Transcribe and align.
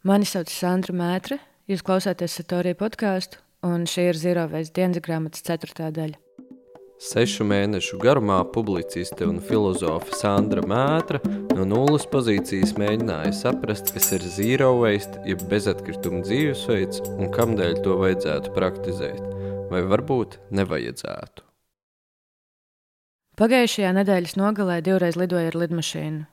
Mani 0.00 0.24
sauc 0.24 0.48
Sandra 0.48 0.94
Mētre, 0.96 1.36
jūs 1.68 1.82
klausāties 1.84 2.32
Satorija 2.38 2.72
podkāstu, 2.80 3.36
un 3.68 3.82
šī 3.84 4.06
ir 4.08 4.16
Zirovēs 4.16 4.70
dienas 4.72 5.02
grāmatas 5.04 5.44
ceturtā 5.44 5.90
daļa. 5.92 6.16
Sešu 7.04 7.44
mēnešu 7.44 7.98
garumā 8.00 8.38
publiciste 8.54 9.28
un 9.28 9.42
filozofa 9.44 10.16
Sandra 10.16 10.64
Mētra 10.64 11.20
no 11.52 11.68
nulles 11.68 12.08
pozīcijas 12.08 12.72
mēģināja 12.80 13.34
saprast, 13.42 13.92
kas 13.92 14.08
ir 14.16 14.24
zero 14.24 14.70
waste, 14.80 15.20
jeb 15.28 15.44
bezatkrituma 15.52 16.24
dzīvesveids 16.24 17.04
un 17.18 17.28
kamdēļ 17.36 17.78
to 17.84 18.00
vajadzētu 18.00 18.56
praktizēt, 18.56 19.22
vai 19.68 19.84
varbūt 19.84 20.40
nevajadzētu. 20.48 21.44
Pagājušajā 23.36 23.96
nedēļas 24.00 24.36
nogalē 24.40 24.80
divreiz 24.80 25.20
lidoja 25.20 25.52
ar 25.52 25.60
lidmašīnu. 25.60 26.24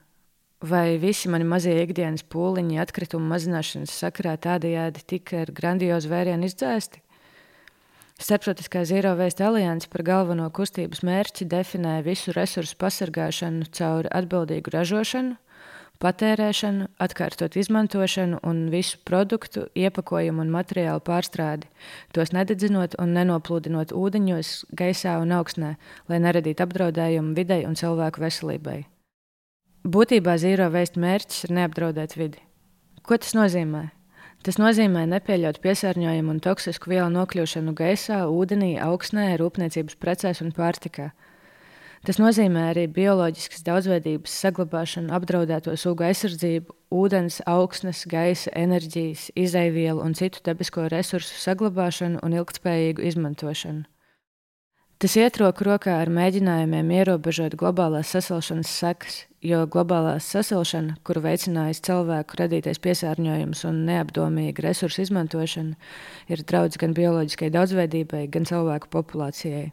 Vai 0.58 0.98
visi 0.98 1.28
mani 1.30 1.44
mazie 1.46 1.76
ikdienas 1.84 2.24
pūliņi 2.34 2.80
atkritumu 2.82 3.28
mazināšanas 3.30 3.92
sakarā 3.94 4.32
tādējādi 4.42 5.04
tika 5.06 5.44
ar 5.44 5.52
grandiozu 5.54 6.10
vērienu 6.10 6.48
izdzēsti? 6.50 6.98
Starptautiskā 8.18 8.82
Zero 8.82 9.12
Waste 9.14 9.46
alianse 9.46 9.86
par 9.92 10.02
galveno 10.02 10.48
kustības 10.50 11.04
mērķi 11.06 11.46
definē 11.46 12.00
visu 12.02 12.34
resursu 12.34 12.74
pasargāšanu 12.82 13.70
caur 13.70 14.10
atbildīgu 14.10 14.74
ražošanu, 14.74 15.38
patērēšanu, 16.02 16.90
atkārtot 17.06 17.54
izmantošanu 17.54 18.42
un 18.42 18.66
visu 18.74 18.98
produktu, 19.06 19.68
iepakojumu 19.78 20.42
un 20.42 20.50
materiālu 20.58 21.06
pārstrādi, 21.06 21.70
tos 22.10 22.34
nededzinot 22.34 22.98
un 22.98 23.14
nenoplūdinot 23.14 23.94
ūdeņos, 23.94 24.54
gaisā 24.74 25.20
un 25.22 25.38
augsnē, 25.38 25.76
lai 26.10 26.22
neradītu 26.26 26.66
apdraudējumu 26.66 27.38
videi 27.38 27.62
un 27.70 27.78
cilvēku 27.78 28.26
veselībai. 28.26 28.80
Būtībā 29.88 30.34
zīro 30.36 30.66
veist 30.68 30.98
mērķis 31.00 31.46
ir 31.46 31.52
neapdraudēt 31.56 32.12
vidi. 32.18 32.42
Ko 33.08 33.16
tas 33.16 33.30
nozīmē? 33.32 33.86
Tas 34.44 34.58
nozīmē 34.60 35.06
nepieļaut 35.08 35.62
piesārņojumu 35.64 36.34
un 36.34 36.42
toksisku 36.44 36.90
vielu 36.92 37.06
nokļūšanu 37.14 37.72
gaisā, 37.78 38.18
ūdenī, 38.28 38.74
augsnē, 38.84 39.30
rūpniecības 39.40 39.96
precēs 39.96 40.42
un 40.44 40.52
pārtikā. 40.52 41.08
Tas 42.04 42.20
nozīmē 42.20 42.66
arī 42.74 42.84
bioloģiskas 42.98 43.64
daudzveidības 43.64 44.36
saglabāšanu, 44.44 45.14
apdraudēto 45.16 45.72
sugu 45.80 46.04
aizsardzību, 46.10 46.76
ūdens, 46.92 47.40
augsnes, 47.48 48.04
gaisa, 48.12 48.52
enerģijas, 48.60 49.30
izaivielu 49.40 50.04
un 50.04 50.12
citu 50.18 50.44
dabisko 50.44 50.90
resursu 50.92 51.40
saglabāšanu 51.46 52.20
un 52.20 52.36
ilgspējīgu 52.42 53.08
izmantošanu. 53.08 53.88
Tas 54.98 55.12
iet 55.14 55.36
roku 55.38 55.62
rokā 55.62 55.92
ar 56.02 56.08
mēģinājumiem 56.10 56.88
ierobežot 56.90 57.52
globālās 57.60 58.10
sasilšanas 58.10 58.70
sekas, 58.80 59.18
jo 59.46 59.60
globālā 59.70 60.16
sasilšana, 60.18 60.96
kuru 61.06 61.20
veicinājis 61.22 61.84
cilvēku 61.86 62.40
radītais 62.40 62.80
piesārņojums 62.82 63.60
un 63.68 63.76
neapdomīga 63.86 64.64
resursu 64.64 65.04
izmantošana, 65.04 65.76
ir 66.26 66.42
draudz 66.42 66.80
gan 66.82 66.96
bioloģiskai 66.98 67.52
daudzveidībai, 67.54 68.24
gan 68.34 68.48
cilvēku 68.50 68.90
populācijai. 68.90 69.68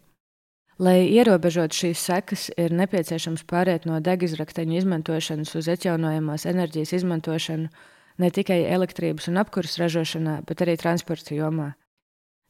Lai 0.78 1.00
ierobežotu 1.08 1.80
šīs 1.80 2.04
sekas, 2.06 2.44
ir 2.62 2.76
nepieciešams 2.78 3.48
pāriet 3.50 3.88
no 3.90 3.98
degizrakteņu 4.06 4.78
izmantošanas 4.84 5.56
uz 5.58 5.72
atjaunojamās 5.74 6.46
enerģijas 6.52 6.94
izmantošanu 7.00 7.74
ne 8.22 8.30
tikai 8.30 8.62
elektrības 8.78 9.32
un 9.34 9.42
apkurses 9.42 9.82
ražošanā, 9.82 10.44
bet 10.46 10.62
arī 10.62 10.78
transporta 10.78 11.34
jomā. 11.34 11.72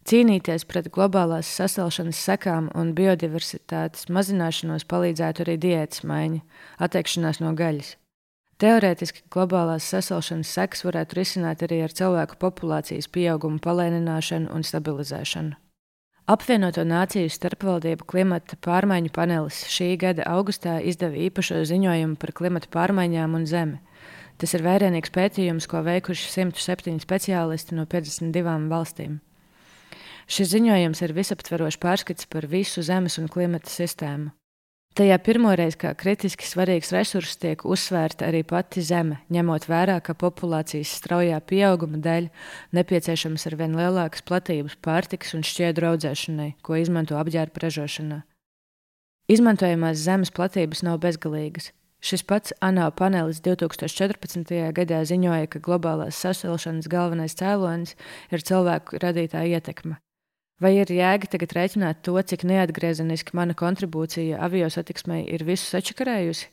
Cīnīties 0.06 0.68
pret 0.70 0.92
globālās 0.94 1.48
sasilšanas 1.50 2.20
sekām 2.28 2.68
un 2.78 2.92
biodiversitātes 2.94 4.06
mazināšanos 4.14 4.86
palīdzētu 4.86 5.42
arī 5.42 5.56
diētas 5.64 6.04
maiņa, 6.06 6.44
atteikšanās 6.86 7.42
no 7.42 7.56
gaļas. 7.58 7.96
Teorētiski 8.62 9.26
globālās 9.34 9.90
sasilšanas 9.90 10.54
sekas 10.60 10.86
varētu 10.86 11.18
risināt 11.18 11.66
arī 11.66 11.82
ar 11.88 11.98
cilvēku 11.98 12.38
populācijas 12.38 13.10
pieaugumu 13.10 13.58
palēnināšanu 13.66 14.54
un 14.54 14.64
stabilizēšanu. 14.70 15.58
Apvienoto 16.30 16.86
Nāciju 16.86 17.34
starpvaldību 17.34 18.06
klimata 18.06 18.62
pārmaiņu 18.62 19.10
panelis 19.14 19.66
šī 19.74 19.92
gada 20.06 20.30
augustā 20.30 20.78
izdeva 20.86 21.18
īpašo 21.28 21.66
ziņojumu 21.66 22.22
par 22.22 22.38
klimata 22.38 22.70
pārmaiņām 22.78 23.42
un 23.42 23.50
Zemi. 23.50 23.82
Tas 24.38 24.54
ir 24.54 24.62
vērienīgs 24.70 25.14
pētījums, 25.18 25.66
ko 25.66 25.82
veikuši 25.82 26.30
107 26.30 27.02
speciālisti 27.02 27.74
no 27.74 27.90
52 27.90 28.70
valstīm. 28.70 29.24
Šis 30.26 30.50
ziņojums 30.56 31.04
ir 31.06 31.14
visaptverošs 31.14 31.78
pārskats 31.82 32.26
par 32.26 32.48
visu 32.50 32.82
Zemes 32.82 33.20
un 33.22 33.30
klimata 33.30 33.70
sistēmu. 33.70 34.32
Tajā 34.96 35.18
pirmoreiz 35.20 35.76
kā 35.76 35.90
kritiski 36.00 36.48
svarīgs 36.48 36.94
resurss 36.96 37.36
tiek 37.36 37.66
uzsvērta 37.68 38.30
arī 38.30 38.46
pati 38.48 38.80
Zeme, 38.80 39.18
ņemot 39.28 39.66
vērā, 39.68 39.98
ka 40.00 40.16
populācijas 40.16 40.94
straujā 41.02 41.42
pieauguma 41.44 42.00
dēļ 42.00 42.30
nepieciešams 42.78 43.44
ar 43.50 43.58
vien 43.60 43.76
lielākas 43.76 44.24
platības 44.24 44.78
pārtikas 44.80 45.36
un 45.36 45.44
šķiedru 45.44 45.90
audzēšanai, 45.90 46.54
ko 46.64 46.80
izmanto 46.80 47.20
apģērba 47.20 47.66
ražošanā. 47.66 48.22
Izmantojamās 49.28 50.00
zemes 50.00 50.32
platības 50.32 50.86
nav 50.88 51.02
bezgalīgas. 51.04 51.74
Šis 52.00 52.24
pats 52.24 52.56
ANO 52.64 52.88
panelis 52.96 53.44
2014. 53.44 54.56
gadā 54.80 55.04
ziņoja, 55.12 55.52
ka 55.52 55.60
globālās 55.60 56.24
sasilšanas 56.24 56.88
galvenais 56.88 57.36
cēlonis 57.36 57.98
ir 58.32 58.48
cilvēku 58.48 59.04
radītā 59.04 59.44
ietekme. 59.44 60.00
Vai 60.64 60.72
ir 60.80 60.88
jēga 60.88 61.28
tagad 61.34 61.52
rēķināt 61.52 62.06
to, 62.08 62.16
cik 62.16 62.46
neatgriezeniski 62.48 63.36
mana 63.36 63.56
kontribūcija 63.60 64.40
avio 64.46 64.70
satiksmei 64.72 65.26
ir 65.28 65.44
visu 65.44 65.68
sačakarējusi? 65.68 66.48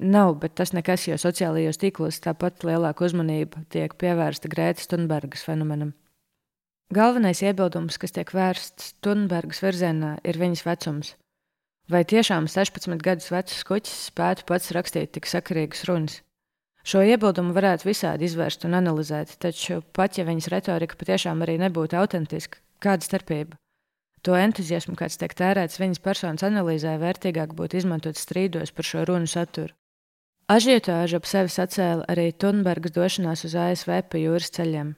Nav, 0.00 0.38
bet 0.40 0.56
tas 0.58 0.72
nekas, 0.74 1.04
jo 1.06 1.18
sociālajos 1.20 1.78
tīklos 1.78 2.22
tāpat 2.24 2.64
lielāka 2.66 3.04
uzmanība 3.04 3.60
tiek 3.70 3.92
pievērsta 4.00 4.48
Grētas 4.50 4.88
Thunbergas 4.90 5.44
fenomenam. 5.46 5.92
Galvenais 6.94 7.44
iebildums, 7.44 8.00
kas 8.00 8.16
tiek 8.16 8.32
vērsts 8.32 8.96
Thunbergas 9.04 9.60
virzienā, 9.62 10.16
ir 10.24 10.40
viņas 10.40 10.64
vecums. 10.64 11.14
Vai 11.92 12.00
tiešām 12.08 12.48
16 12.48 12.96
gadus 13.04 13.28
vecs 13.28 13.60
skuķis 13.60 14.08
spētu 14.08 14.48
pats 14.48 14.72
rakstīt 14.72 15.12
tik 15.12 15.28
sakarīgas 15.28 15.84
runas? 15.90 16.22
Šo 16.84 17.04
iebildumu 17.04 17.52
varētu 17.56 17.90
visādi 17.90 18.24
izvērst 18.24 18.64
un 18.64 18.80
analizēt, 18.80 19.36
taču 19.40 19.82
pat 19.92 20.16
ja 20.16 20.24
viņas 20.24 20.50
retorika 20.52 20.96
patiešām 21.00 21.44
arī 21.44 21.58
nebūtu 21.60 21.96
autentiska, 22.00 22.63
Kāda 22.84 23.06
starpība? 23.06 23.56
To 24.24 24.34
entuziasmu, 24.36 24.92
kāds 24.96 25.16
tiek 25.20 25.32
tērēts 25.36 25.80
viņas 25.80 26.02
personas 26.04 26.44
analīzē, 26.44 26.98
vērtīgāk 27.00 27.54
būtu 27.56 27.80
izmantot 27.80 28.20
strīdos 28.20 28.72
par 28.76 28.88
šo 28.88 29.04
runu 29.08 29.28
saturu. 29.28 29.72
Ažiotāžu 30.52 31.16
ap 31.16 31.28
sevi 31.28 31.52
sacēla 31.52 32.04
arī 32.12 32.26
Tunbergas 32.36 32.92
došanās 32.92 33.46
uz 33.48 33.54
ASV 33.56 34.02
pa 34.12 34.20
jūras 34.20 34.52
ceļiem. 34.52 34.92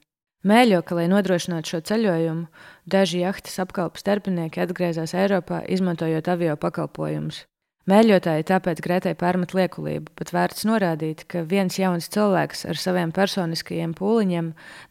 Mēļo, 0.47 0.81
ka, 0.83 0.95
lai 0.99 1.07
nodrošinātu 1.11 1.71
šo 1.71 1.79
ceļojumu, 1.89 2.47
daži 2.87 3.23
jahtas 3.23 3.55
apkalpes 3.63 4.03
darbinieki 4.07 4.63
atgriezās 4.63 5.15
Eiropā, 5.15 5.63
izmantojot 5.71 6.27
avio 6.31 6.55
pakalpojumus. 6.59 7.45
Mēļotāji 7.87 8.43
tāpēc 8.49 8.81
Grētai 8.83 9.13
pārmet 9.15 9.53
liekulību, 9.55 10.11
bet 10.19 10.33
vērts 10.35 10.65
norādīt, 10.67 11.21
ka 11.31 11.45
viens 11.47 11.77
jauns 11.79 12.09
cilvēks 12.11 12.65
ar 12.67 12.79
saviem 12.81 13.13
personiskajiem 13.15 13.93
pūliņiem 13.95 14.49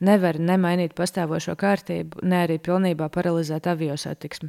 nevar 0.09 0.39
nemainīt 0.41 0.95
pastāvošo 0.97 1.59
kārtību, 1.61 2.25
ne 2.25 2.47
arī 2.47 2.57
pilnībā 2.57 3.11
paralizēt 3.13 3.69
avio 3.69 3.99
satiksmi. 4.01 4.49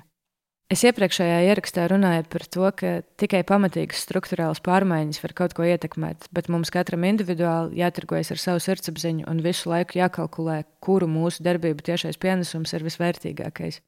Es 0.71 0.85
iepriekšējā 0.87 1.43
ierakstā 1.47 1.89
runāju 1.91 2.23
par 2.31 2.43
to, 2.51 2.71
ka 2.75 2.93
tikai 3.19 3.43
pamatīgas 3.47 3.99
struktūrāls 4.03 4.63
pārmaiņas 4.63 5.21
var 5.23 5.35
kaut 5.35 5.55
ko 5.55 5.67
ietekmēt, 5.67 6.27
bet 6.31 6.47
mums 6.51 6.71
katram 6.71 7.03
individuāli 7.07 7.79
jātirgojas 7.83 8.31
ar 8.35 8.43
savu 8.43 8.63
sirdsapziņu 8.63 9.27
un 9.31 9.43
visu 9.43 9.71
laiku 9.71 9.99
jākalkulē, 9.99 10.61
kuru 10.83 11.07
mūsu 11.11 11.43
darbību 11.47 11.87
tiešais 11.87 12.19
pienesums 12.19 12.75
ir 12.75 12.87
visvērtīgākais. 12.87 13.83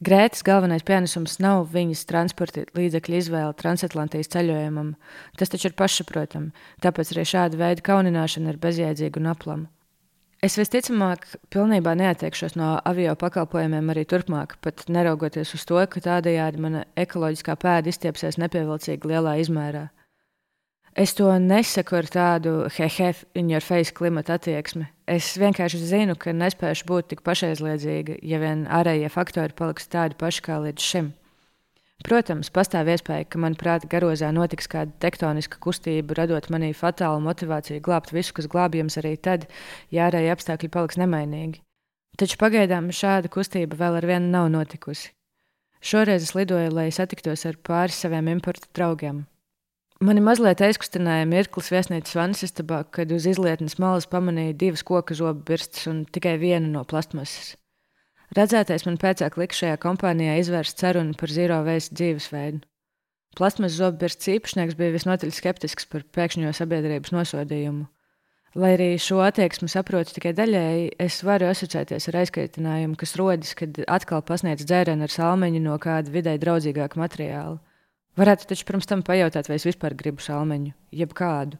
Grētas 0.00 0.40
galvenais 0.40 0.80
pienesums 0.80 1.34
nav 1.44 1.66
viņas 1.74 2.06
transporta 2.08 2.62
līdzekļu 2.72 3.18
izvēle 3.18 3.52
transatlantijas 3.58 4.30
ceļojumam. 4.32 4.94
Tas 5.36 5.52
taču 5.52 5.68
ir 5.68 5.74
pašsaprotami, 5.76 6.54
tāpēc 6.80 7.12
arī 7.12 7.26
šāda 7.28 7.60
veida 7.60 7.84
kaunināšana 7.84 8.54
ir 8.54 8.60
bezjēdzīga 8.62 9.20
un 9.20 9.28
aplama. 9.34 9.68
Es 10.40 10.56
visticamāk, 10.56 11.26
pilnībā 11.52 11.92
neatteikšos 12.00 12.56
no 12.56 12.70
avio 12.88 13.12
pakalpojumiem 13.20 13.92
arī 13.92 14.06
turpmāk, 14.08 14.56
pat 14.64 14.86
neraugoties 14.88 15.52
uz 15.58 15.68
to, 15.68 15.76
ka 15.84 16.00
tādējādi 16.06 16.64
mana 16.64 16.86
ekoloģiskā 16.96 17.58
pēda 17.60 17.92
izstiepsies 17.92 18.40
nepievilcīgi 18.40 19.12
lielā 19.12 19.36
izmērā. 19.44 19.90
Es 20.98 21.14
to 21.14 21.30
nesaku 21.38 22.00
ar 22.00 22.08
tādu 22.10 22.52
hehe, 22.74 23.12
in 23.34 23.50
your 23.50 23.62
face 23.62 23.94
klimata 23.94 24.34
attieksmi. 24.34 24.88
Es 25.06 25.36
vienkārši 25.38 25.78
zinu, 25.86 26.16
ka 26.18 26.34
nespēšu 26.34 26.86
būt 26.88 27.12
tik 27.12 27.22
pašaizliedzīga, 27.26 28.18
ja 28.26 28.40
vien 28.42 28.66
ārējie 28.66 29.10
faktori 29.14 29.54
paliks 29.54 29.86
tādi 29.86 30.18
paši 30.18 30.42
kā 30.42 30.58
līdz 30.66 30.90
šim. 30.90 31.12
Protams, 32.00 32.48
pastāv 32.50 32.88
iespēja, 32.88 33.28
ka 33.28 33.38
manā 33.38 33.58
prāta 33.60 33.86
garozā 33.90 34.30
notiks 34.32 34.66
kāda 34.72 34.94
tektoniska 35.04 35.60
kustība, 35.62 36.16
radot 36.16 36.48
manī 36.50 36.72
fatālu 36.74 37.20
motivāciju 37.22 37.82
glābt 37.84 38.14
visu, 38.16 38.34
kas 38.34 38.48
glābjams 38.50 38.96
arī 38.98 39.14
tad, 39.20 39.46
ja 39.92 40.08
ārējie 40.08 40.32
apstākļi 40.34 40.72
paliks 40.74 40.98
nemainīgi. 40.98 41.60
Taču 42.18 42.40
pagaidām 42.40 42.88
šāda 42.90 43.30
kustība 43.30 43.78
vēl 43.78 44.00
ar 44.00 44.08
vienu 44.10 44.32
nav 44.32 44.48
notikusi. 44.50 45.12
Šoreiz 45.80 46.24
es 46.24 46.34
lidoju, 46.36 46.72
lai 46.76 46.88
satiktos 46.92 47.46
ar 47.48 47.60
pāris 47.64 48.00
saviem 48.00 48.32
importu 48.32 48.68
draugiem. 48.76 49.26
Mani 50.00 50.22
mazliet 50.24 50.62
aizkustināja 50.64 51.26
mirklis 51.28 51.66
viesnīcas 51.68 52.14
vannas 52.16 52.40
istabā, 52.46 52.78
kad 52.88 53.10
uz 53.12 53.26
izlietnes 53.28 53.74
malas 53.82 54.06
pamanīju 54.08 54.54
divas 54.62 54.82
koka 54.88 55.12
zobu 55.18 55.44
birstas 55.50 55.90
un 55.90 56.06
tikai 56.08 56.38
vienu 56.40 56.70
no 56.72 56.86
plastmasas. 56.88 57.50
Redzētais 58.38 58.86
man 58.88 58.96
pēcāk 59.02 59.36
lika 59.36 59.58
šajā 59.58 59.76
kompānijā 59.82 60.38
izvērst 60.40 60.80
sarunu 60.80 61.12
par 61.20 61.28
zīro 61.28 61.60
veidu 61.68 62.00
dzīvesveidu. 62.00 62.62
Plasmas 63.36 63.76
zobbirsts 63.76 64.32
īpašnieks 64.38 64.80
bija 64.80 64.96
visnotaļ 64.96 65.36
skeptisks 65.36 65.92
par 65.92 66.08
pēkšņo 66.16 66.56
sabiedrības 66.56 67.12
nosodījumu. 67.18 67.84
Lai 68.56 68.74
arī 68.78 68.90
šo 68.96 69.20
attieksmi 69.20 69.68
saprotu 69.68 70.16
tikai 70.16 70.32
daļēji, 70.38 70.94
es 70.96 71.20
varu 71.28 71.52
asociēties 71.52 72.08
ar 72.08 72.22
aizkaitinājumu, 72.24 72.96
kas 72.96 73.18
rodas, 73.20 73.52
kad 73.52 73.84
atkal 73.84 74.24
pasniedz 74.24 74.64
dzērienu 74.64 75.04
ar 75.04 75.12
salmeņu 75.12 75.60
no 75.68 75.76
kāda 75.76 76.08
vidē 76.16 76.40
draudzīgāka 76.40 76.98
materiāla. 76.98 77.60
Varētu 78.20 78.50
taču 78.50 78.66
pirms 78.68 78.88
tam 78.90 79.00
pajautāt, 79.06 79.48
vai 79.48 79.56
es 79.56 79.64
vispār 79.64 79.94
gribu 79.96 80.20
šāmeņu, 80.20 80.74
jeb 80.92 81.12
kādu. 81.16 81.56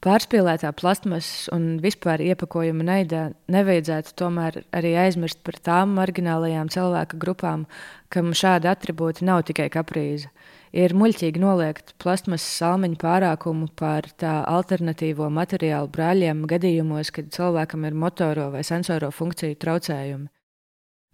Pārspīlētā 0.00 0.70
plasmasas 0.80 1.50
un 1.52 1.76
vispār 1.82 2.22
iepakojuma 2.24 2.86
neidā 2.88 3.26
nevajadzētu 3.52 4.14
tomēr 4.16 4.56
arī 4.72 4.94
aizmirst 4.96 5.42
par 5.44 5.58
tām 5.60 5.92
marginālajām 5.98 6.70
cilvēku 6.72 7.18
grupām, 7.20 7.66
kam 8.08 8.32
šāda 8.32 8.72
attribūta 8.72 9.28
nav 9.28 9.44
tikai 9.50 9.68
kaprīze. 9.74 10.32
Ir 10.72 10.96
muļķīgi 10.96 11.42
noliegt 11.44 11.92
plasmasas 12.00 12.48
salmiņu 12.62 12.96
pārākumu 13.04 13.68
par 13.76 14.08
tā 14.16 14.38
alternatīvo 14.48 15.28
materiālu 15.36 15.92
brāļiem 15.92 16.46
gadījumos, 16.48 17.12
kad 17.12 17.28
cilvēkam 17.36 17.84
ir 17.84 18.02
motoro 18.06 18.48
vai 18.56 18.64
sensoro 18.64 19.12
funkciju 19.12 19.60
traucējumi. 19.60 20.30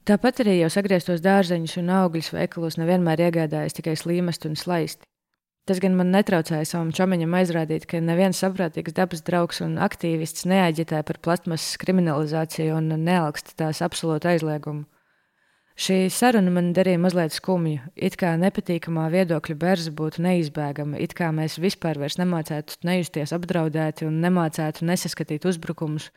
Tāpat 0.07 0.45
arī 0.45 0.61
jau 0.61 0.69
sagrieztos 0.71 1.19
dārzeņus 1.19 1.81
un 1.81 1.89
augļus 1.91 2.31
veikalos 2.31 2.77
nevienmēr 2.79 3.25
iegādājas 3.27 3.75
tikai 3.75 3.97
slīmestu 3.99 4.53
un 4.53 4.59
slaisti. 4.61 5.03
Tas 5.67 5.81
gan 5.83 5.97
man 5.99 6.13
netraucēja 6.15 6.69
savam 6.71 6.93
čomiņam 6.95 7.33
aizrādīt, 7.41 7.89
ka 7.91 7.99
neviens 7.99 8.39
saprātīgs 8.39 8.95
dabas 8.95 9.25
draugs 9.27 9.59
un 9.67 9.81
aktīvists 9.83 10.47
neaģitē 10.47 11.01
par 11.09 11.19
plastmasas 11.27 11.75
kriminalizāciju 11.83 12.77
un 12.77 12.93
neaugsta 13.03 13.57
tās 13.65 13.83
absolūtu 13.83 14.31
aizliegumu. 14.31 14.85
Šī 15.77 15.97
saruna 16.15 16.55
man 16.55 16.71
darīja 16.77 17.01
mazliet 17.03 17.35
skumju, 17.35 17.83
it 17.99 18.15
kā 18.17 18.31
nepatīkamā 18.39 19.09
viedokļa 19.13 19.59
berza 19.59 19.91
būtu 19.91 20.23
neizbēgama, 20.23 21.03
it 21.03 21.19
kā 21.19 21.33
mēs 21.35 21.59
vispār 21.59 21.99
nemācētu 21.99 22.79
nejusties 22.87 23.35
apdraudēti 23.35 24.07
un 24.07 24.23
nemācētu 24.23 24.87
nesaskatīt 24.87 25.51
uzbrukumus, 25.51 26.13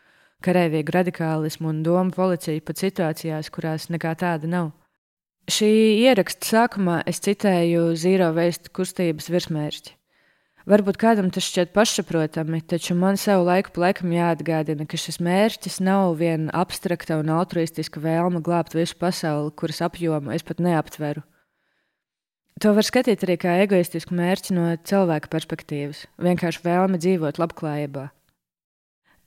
karavīgu 0.45 0.95
radikālismu 0.95 1.71
un 1.71 1.83
domu 1.83 2.15
policiju 2.15 2.63
pat 2.65 2.81
situācijās, 2.81 3.51
kurās 3.53 3.89
nekā 3.93 4.15
tāda 4.19 4.49
nav. 4.49 4.71
Šī 5.49 5.69
ieraksta 6.05 6.45
sākumā 6.45 6.99
es 7.09 7.21
citēju 7.25 7.95
Zīro 7.97 8.29
veistu 8.35 8.69
kustības 8.75 9.31
virsmērķi. 9.33 9.95
Varbūt 10.69 10.99
kādam 11.01 11.31
tas 11.33 11.47
šķiet 11.47 11.71
pašsaprotami, 11.73 12.59
taču 12.61 12.93
man 12.93 13.17
savu 13.17 13.47
laiku 13.47 13.71
pa 13.73 13.87
laikam 13.87 14.11
jāatgādina, 14.13 14.85
ka 14.85 14.99
šis 15.01 15.17
mērķis 15.25 15.79
nav 15.81 16.19
viena 16.19 16.53
abstrakta 16.53 17.17
un 17.17 17.31
altruistiska 17.33 18.03
vēlme 18.03 18.43
glābt 18.45 18.77
visu 18.77 18.99
pasauli, 19.01 19.49
kuras 19.57 19.81
apjomu 19.81 20.35
es 20.35 20.45
pat 20.45 20.61
neaptveru. 20.61 21.25
To 22.61 22.75
var 22.75 22.85
skatīt 22.85 23.25
arī 23.25 23.39
kā 23.41 23.55
egoistisku 23.63 24.13
mērķi 24.13 24.53
no 24.59 24.69
cilvēka 24.91 25.31
perspektīvas, 25.31 26.03
vienkārši 26.21 26.65
vēlme 26.67 27.01
dzīvot 27.01 27.41
labklājībā. 27.41 28.09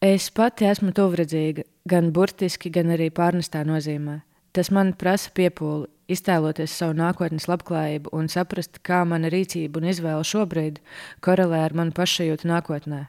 Es 0.03 0.33
pati 0.35 0.67
esmu 0.67 0.91
tuvredzīga, 0.91 1.63
gan 1.87 2.09
burtiski, 2.11 2.73
gan 2.75 2.89
arī 2.91 3.07
pārnestā 3.15 3.61
nozīmē. 3.63 4.17
Tas 4.51 4.73
man 4.75 4.91
prasa 4.99 5.31
piepūli, 5.31 5.87
iztēloties 6.11 6.75
savu 6.75 6.97
nākotnes 6.99 7.47
labklājību 7.47 8.11
un 8.19 8.27
saprast, 8.27 8.81
kā 8.83 9.05
mana 9.07 9.31
rīcība 9.31 9.79
un 9.79 9.87
izvēle 9.93 10.27
šobrīd 10.27 10.81
korelē 11.23 11.63
ar 11.69 11.77
manu 11.79 11.95
pašsajūtu 11.95 12.51
nākotnē. 12.51 13.05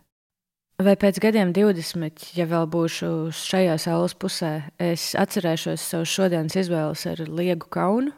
Vai 0.85 0.93
pēc 1.01 1.17
gadiem, 1.23 1.49
20, 1.57 2.27
ja 2.37 2.45
vēl 2.53 2.69
būšu 2.69 3.09
šajā 3.41 3.79
saules 3.81 4.13
pusē, 4.13 4.53
es 4.77 5.15
atcerēšos 5.17 5.81
savus 5.81 6.13
šodienas 6.13 6.59
izvēles 6.61 7.07
ar 7.09 7.25
liegu 7.25 7.73
kaunu? 7.73 8.13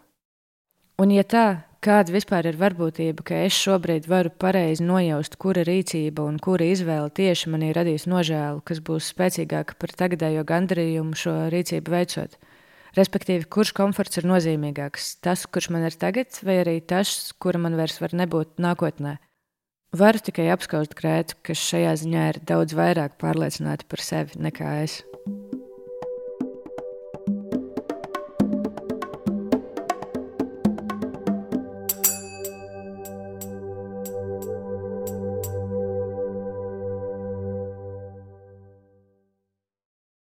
Un, 0.99 1.15
ja 1.15 1.23
tā, 1.23 1.47
Kāda 1.85 2.15
vispār 2.15 2.47
ir 2.49 2.55
varbūtība, 2.57 3.21
ka 3.21 3.43
es 3.45 3.53
šobrīd 3.61 4.07
varu 4.09 4.31
pareizi 4.41 4.81
nojaust, 4.81 5.35
kura 5.37 5.61
rīcība 5.67 6.23
un 6.25 6.39
kura 6.41 6.65
izvēle 6.65 7.11
tieši 7.13 7.51
manī 7.53 7.67
radīs 7.77 8.07
nožēlu, 8.09 8.63
kas 8.65 8.79
būs 8.87 9.11
spēcīgāka 9.13 9.77
par 9.77 9.93
tagadējo 9.93 10.41
gandarījumu 10.49 11.13
šo 11.13 11.35
rīcību 11.53 11.93
veicot? 11.93 12.39
Respektīvi, 12.97 13.45
kurš 13.53 13.75
komforts 13.77 14.17
ir 14.17 14.25
nozīmīgāks? 14.25 15.11
Tas, 15.21 15.45
kurš 15.45 15.69
man 15.75 15.85
ir 15.85 15.93
tagad, 16.01 16.33
vai 16.41 16.57
arī 16.63 16.79
tas, 16.81 17.13
kura 17.37 17.61
man 17.61 17.77
vairs 17.77 18.01
var 18.01 18.17
nebūt 18.17 18.57
nākotnē? 18.65 19.19
Varu 19.93 20.25
tikai 20.25 20.47
apskaust 20.55 20.97
Grētu, 20.97 21.37
kas 21.45 21.61
šajā 21.69 21.93
ziņā 22.01 22.25
ir 22.31 22.41
daudz 22.49 22.73
vairāk 22.73 23.19
pārliecināta 23.21 23.85
par 23.85 24.01
sevi 24.01 24.41
nekā 24.41 24.79
es. 24.87 25.03